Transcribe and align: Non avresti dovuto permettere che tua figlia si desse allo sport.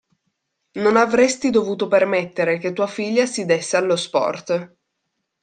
Non 0.79 0.97
avresti 0.97 1.51
dovuto 1.51 1.87
permettere 1.87 2.57
che 2.57 2.73
tua 2.73 2.87
figlia 2.87 3.27
si 3.27 3.45
desse 3.45 3.77
allo 3.77 3.95
sport. 3.95 4.73